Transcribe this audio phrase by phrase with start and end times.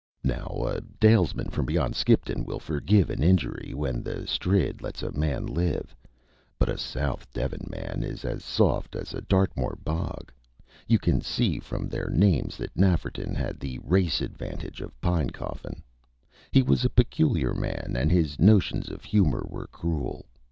[0.23, 5.11] Now, a Dalesman from beyond Skipton will forgive an injury when the Strid lets a
[5.11, 5.95] man live;
[6.57, 10.31] but a South Devon man is as soft as a Dartmoor bog.
[10.87, 15.83] You can see from their names that Nafferton had the race advantage of Pinecoffin.
[16.49, 20.25] He was a peculiar man, and his notions of humor were cruel.